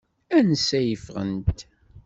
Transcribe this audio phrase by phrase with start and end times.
[0.37, 1.59] Ansa i ffɣent?